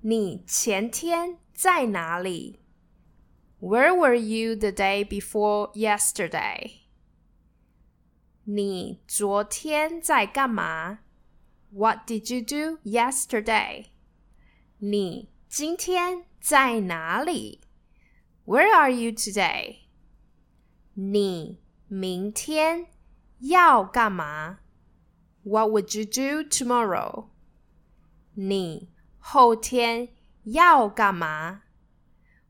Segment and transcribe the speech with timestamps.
[0.00, 2.60] 你前天在哪里？
[3.60, 6.80] Where were you the day before yesterday？
[8.44, 10.98] 你昨天在干嘛？
[11.70, 13.86] What did you do yesterday？
[14.78, 17.60] 你今天在哪里？
[18.44, 19.76] Where are you today？
[20.94, 22.88] 你明天
[23.38, 24.58] 要干嘛？
[25.44, 27.28] What would you do tomorrow？
[28.34, 28.90] 你
[29.29, 30.07] 后天
[30.45, 31.63] 要干嘛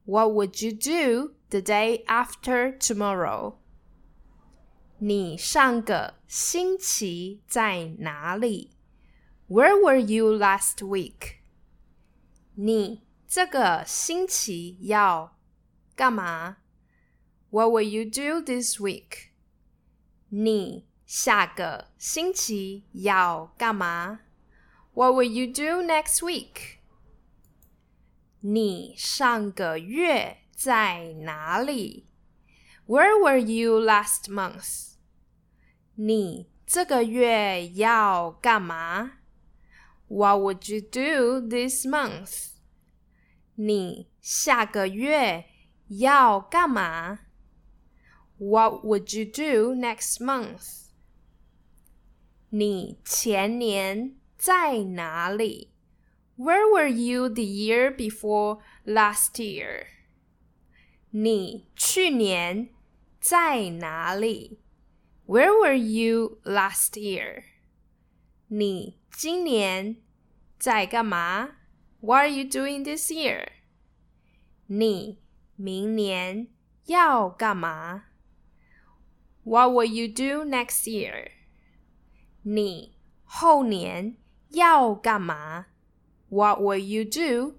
[0.06, 3.56] ？What would you do the day after tomorrow？
[5.00, 8.78] 你上个星期在哪里
[9.50, 11.38] ？Where were you last week？
[12.54, 15.36] 你这个星期要
[15.96, 16.58] 干嘛
[17.50, 19.32] ？What will you do this week？
[20.30, 24.20] 你下个星期要干嘛
[24.97, 26.79] ？What will you do next week？
[28.41, 32.09] 你上个月在哪里？
[32.87, 34.97] where were you last month?
[35.95, 39.13] 你这个月要干嘛？
[40.09, 42.49] What would you do this month?
[43.55, 45.47] 你下个月
[45.89, 47.21] 要干嘛？
[48.39, 50.89] What would you do next month?
[52.51, 55.71] 你前年 在哪里？
[56.37, 59.87] Where were you the year before last year?
[61.11, 62.71] 你去年
[63.21, 64.59] 在哪里？
[65.27, 67.45] Where were you last year？
[68.49, 69.97] 你今年
[70.59, 71.51] 在干嘛？
[72.01, 73.49] What are you doing this year？
[74.67, 75.21] 你
[75.57, 76.49] 明年
[76.87, 78.05] 要干嘛？
[79.45, 81.31] What will you do next year？
[82.43, 84.17] 你后年
[84.51, 85.67] 要干嘛？
[86.29, 87.59] What will you do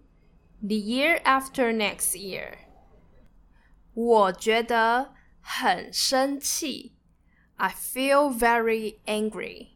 [0.62, 2.58] the year after next year？
[3.94, 6.96] 我觉得很生气，
[7.58, 9.74] I feel very angry。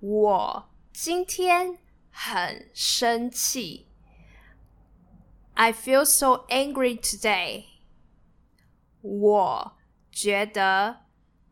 [0.00, 1.78] 我今天
[2.10, 3.88] 很生气，
[5.54, 7.64] I feel so angry today。
[9.00, 9.76] 我
[10.10, 11.00] 觉得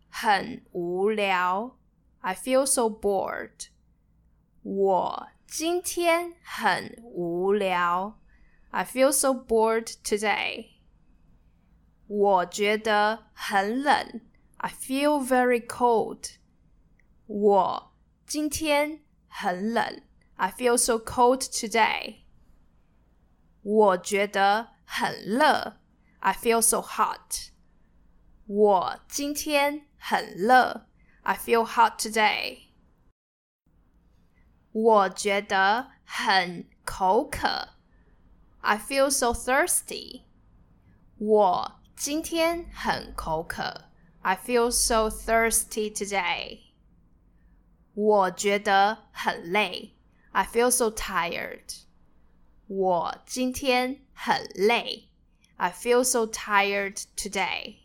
[0.08, 1.76] 很无聊，
[2.20, 3.69] I feel so bored。
[4.62, 8.19] 我今天很无聊，
[8.70, 10.70] I feel so bored today。
[12.08, 14.20] 我觉得很冷，
[14.56, 16.36] I feel very cold。
[17.26, 17.94] 我
[18.26, 20.02] 今天很冷，
[20.36, 22.22] I feel so cold today。
[23.62, 25.78] 我觉得很热，
[26.20, 27.50] I feel so hot。
[28.47, 30.86] 我今天很热，
[31.22, 32.66] I feel hot today。
[34.72, 37.70] 我觉得很口渴，
[38.60, 40.22] I feel so thirsty。
[41.19, 43.86] 我今天很口渴，
[44.20, 46.60] I feel so thirsty today。
[47.94, 49.94] 我觉得很累，
[50.32, 51.84] I feel so tired。
[52.66, 55.08] 我今天很累，
[55.56, 57.76] I feel so tired today。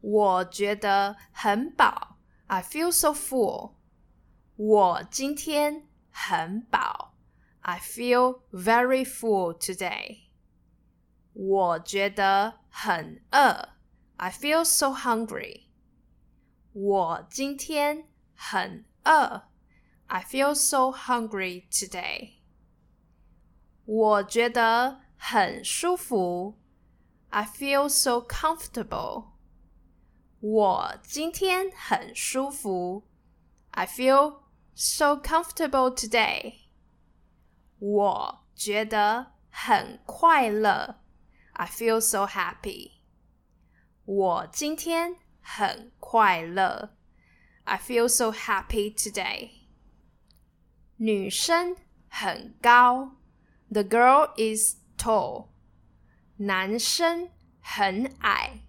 [0.00, 3.72] 我觉得很饱，I feel so full。
[4.54, 7.14] 我今天 很饱，
[7.60, 10.28] I feel very full today。
[11.32, 13.68] 我觉得很饿，
[14.16, 15.64] I feel so hungry。
[16.72, 19.48] 我今天很饿，
[20.06, 22.36] I feel so hungry today。
[23.84, 26.58] 我觉得很舒服，
[27.30, 29.32] I feel so comfortable。
[30.40, 33.06] 我今天很舒服，
[33.70, 34.40] I feel
[34.80, 36.66] so comfortable today。
[37.78, 41.00] 我觉得很快乐。
[41.52, 42.92] I feel so happy.
[44.04, 46.96] 我今天很快乐。
[47.64, 49.50] I feel so happy today.
[50.96, 51.76] 女生
[52.08, 53.16] 很高。
[53.70, 55.48] The girl is tall.
[56.36, 57.30] 男生
[57.60, 58.62] 很矮。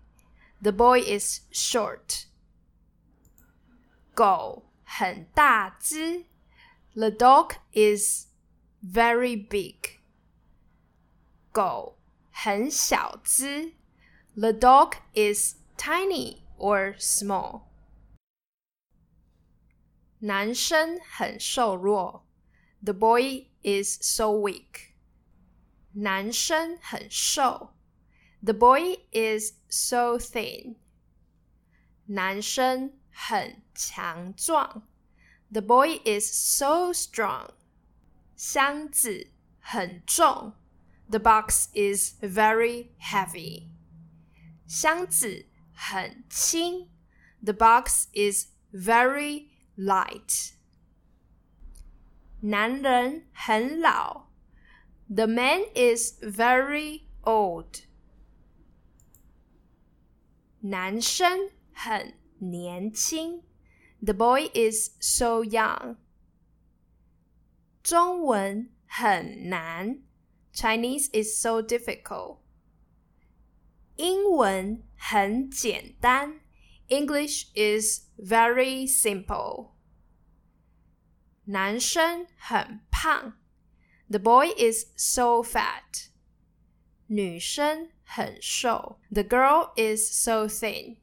[0.62, 2.26] The boy is short.
[4.16, 6.26] 狗 很大只。
[6.94, 8.28] The dog is
[8.84, 10.00] very big.
[11.52, 11.98] 狗
[12.32, 13.74] 很小只。
[14.36, 17.64] The dog is tiny or small.
[20.20, 22.26] 男生很瘦弱。
[22.84, 24.94] The boy is so weak.
[25.94, 27.74] 男生很瘦。
[28.44, 30.76] The boy is so thin.
[32.06, 34.84] 男生 很强壮。
[35.52, 37.52] The boy is so strong.
[38.36, 40.54] 箱子 很重。
[41.10, 43.70] The box is very heavy.
[44.66, 46.90] 箱子很轻。
[47.44, 49.48] The box is very
[49.78, 50.54] light.
[52.42, 54.28] 男人很老。
[55.10, 57.84] The man is very old.
[60.60, 63.44] 男生很 年轻。
[64.02, 65.98] The boy is so young.
[67.84, 70.04] 中文很难。
[70.54, 72.40] Chinese is so difficult.
[73.96, 76.42] 英文很简单。
[76.90, 79.72] English is very simple.
[81.46, 83.38] 男生很胖。
[84.10, 86.10] The boy is so fat.
[87.08, 89.00] 女生很瘦。
[89.12, 90.98] The girl is so thin.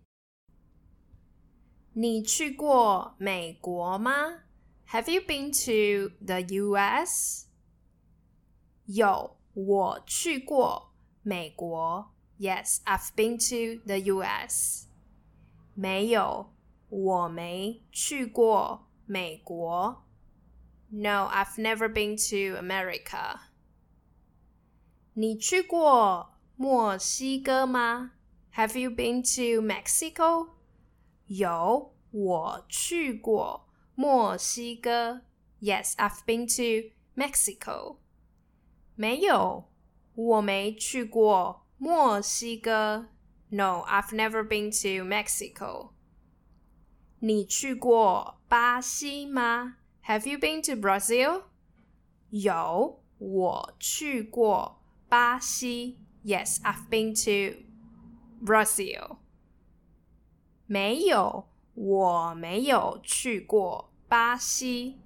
[1.92, 4.42] 你去过美国吗？
[4.88, 7.46] Have you been to the U.S.？
[8.86, 10.92] 有，我去过
[11.22, 12.10] 美国。
[12.38, 14.86] Yes, I've been to the U.S.
[15.74, 16.52] 没有，
[16.88, 20.04] 我没去过美国。
[20.90, 23.38] No, I've never been to America.
[25.14, 28.12] 你去过墨西哥吗？
[28.54, 30.48] Have you been to Mexico?
[31.28, 35.22] 有，我去过墨西哥。
[35.60, 37.96] Yes, I've been to Mexico.
[38.94, 39.70] 没有，
[40.14, 43.08] 我没去过墨西哥。
[43.48, 45.90] No, I've never been to Mexico.
[47.20, 49.76] 你去过巴西吗？
[50.06, 51.44] Have you been to Brazil?
[52.30, 55.98] 有，我去过巴西。
[56.24, 57.62] Yes, I've been to
[58.44, 59.18] Brazil.
[60.68, 65.00] 没有，我没有去过巴西。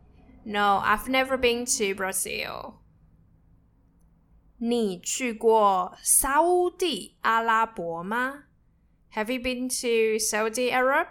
[0.44, 2.74] No, I've never been to Brazil.
[4.56, 8.44] 你去过沙乌地阿拉伯吗？
[9.12, 11.08] Have you been to Saudi Arab?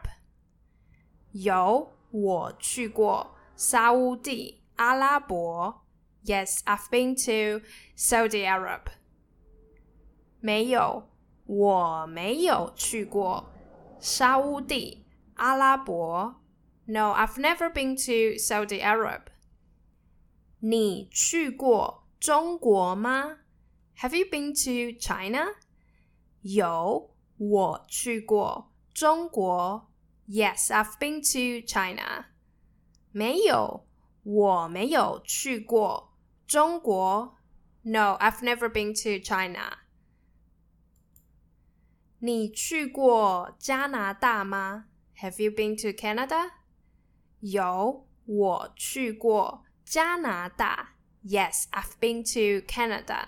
[1.32, 5.84] 有，我去过沙乌地阿拉伯。
[6.26, 7.66] Yes, I've been to
[7.96, 8.82] Saudi Arab.
[10.42, 11.08] 没有，
[11.46, 13.50] 我没有去过。
[14.02, 16.42] 沙乌地阿拉伯。
[16.86, 19.24] No, I've never been to Saudi Arab.
[20.60, 23.40] 你去过中国吗？
[23.98, 25.56] Have you been to China?
[26.42, 29.92] 有，我去过中国。
[30.28, 32.26] Yes, I've been to China.
[33.12, 33.88] 没有，
[34.24, 36.14] 我没有去过
[36.46, 37.38] 中国。
[37.84, 39.78] No, I've never been to China.
[42.25, 44.85] 你去过加拿大吗
[45.19, 46.53] ？Have you been to Canada？
[47.41, 50.91] 有，我去过加拿大。
[51.25, 53.25] Yes, I've been to Canada。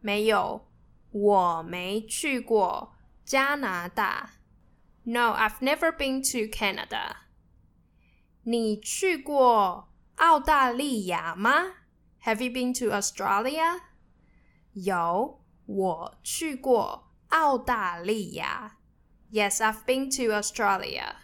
[0.00, 0.66] 没有，
[1.12, 4.32] 我没去过加拿大。
[5.04, 7.18] No, I've never been to Canada。
[8.42, 11.52] 你去过澳大利亚吗
[12.24, 13.82] ？Have you been to Australia？
[14.72, 17.05] 有，我去过。
[17.29, 18.77] 澳大利亚，
[19.31, 21.15] Yes, I've been to Australia。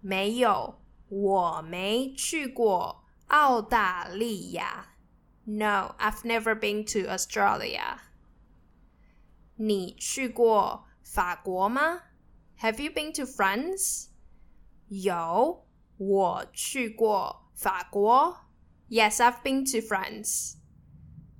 [0.00, 4.94] 没有，我没去过澳大利亚。
[5.44, 7.98] No, I've never been to Australia。
[9.56, 12.02] 你去过法国吗？
[12.60, 14.08] Have you been to France？
[14.88, 15.66] 有，
[15.96, 18.46] 我去过法国。
[18.88, 20.56] Yes, I've been to France。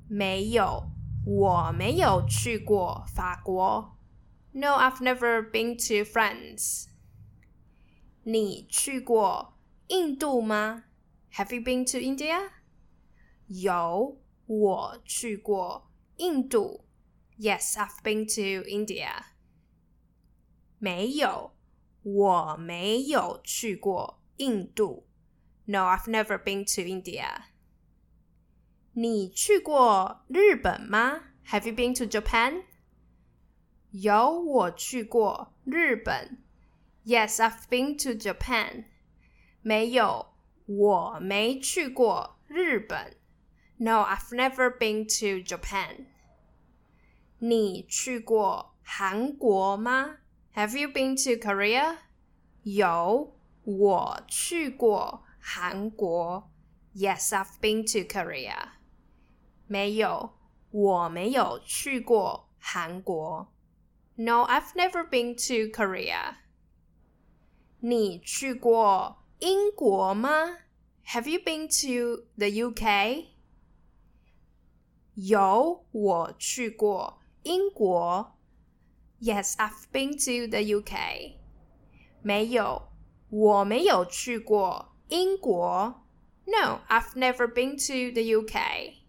[0.09, 0.91] 没有。
[1.25, 3.97] 我没有去过法国。
[4.53, 6.87] No, I've never been to France.
[8.25, 10.85] 你去过印度吗？
[11.35, 12.51] Have you been to India?
[13.47, 16.85] 有，我去过印度。
[17.39, 19.23] Yes, I've been to India.
[20.79, 21.55] 没有，
[22.03, 25.07] 我没有去过印度。
[25.67, 27.45] No, I've never been to India.
[28.98, 32.64] 你去过日本吗？Have you been to Japan？
[33.92, 36.42] 有，我去过日本。
[37.04, 38.86] Yes, I've been to Japan。
[39.62, 40.28] 没有，
[40.66, 43.18] 我没去过日本。
[43.76, 46.06] No, I've never been to Japan。
[47.40, 50.20] 你去过韩国吗
[50.54, 51.98] ？Have you been to Korea？
[52.64, 53.36] 有，
[53.66, 56.50] 我去过韩国。
[56.96, 58.75] Yes, I've been to Korea。
[59.68, 60.34] 没有，
[60.72, 63.52] 我没有去过韩国。
[64.16, 66.36] No, I've never been to Korea.
[67.80, 70.58] 你去过英国吗
[71.08, 73.26] ？Have you been to the UK?
[75.16, 78.38] 有，我去过英国。
[79.22, 81.36] Yes, I've been to the UK.
[82.22, 82.90] 没有，
[83.30, 86.04] 我没有去过英国。
[86.46, 89.05] No, I've never been to the UK.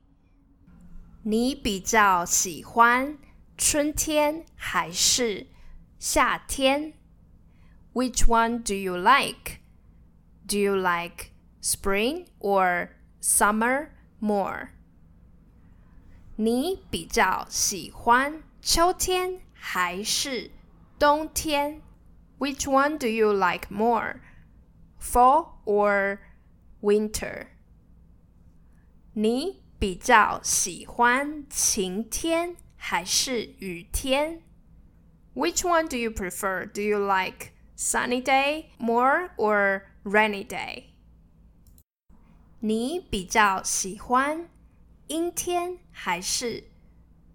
[1.25, 3.17] 你比较喜欢
[3.57, 5.47] 春天还是
[5.99, 6.93] 夏天？
[7.93, 9.59] Which one do you like?
[10.47, 11.31] Do you like
[11.61, 12.89] spring or
[13.21, 13.89] summer
[14.19, 14.69] more?
[16.37, 20.49] 你比较喜欢秋天还是
[20.97, 21.81] 冬天？
[22.39, 24.21] Which one do you like more?
[24.99, 26.19] Fall or
[26.81, 27.47] winter?
[29.13, 34.42] 你 比较喜欢晴天还是雨天
[35.34, 36.66] ？Which one do you prefer?
[36.66, 40.84] Do you like sunny day more or rainy day?
[42.60, 44.48] 你比较喜欢
[45.08, 46.64] 阴天还是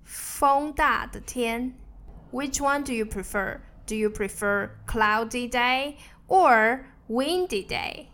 [0.03, 1.75] 风大的天
[2.31, 3.59] ？Which one do you prefer?
[3.85, 8.10] Do you prefer cloudy day or windy day?